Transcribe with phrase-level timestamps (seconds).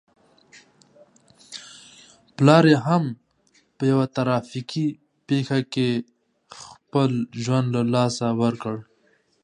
[2.35, 3.03] پلار يې هم
[3.77, 4.87] په يوه ترافيکي
[5.27, 5.89] پېښه کې
[6.61, 7.11] خپل
[7.43, 8.75] ژوند له لاسه ور کړ.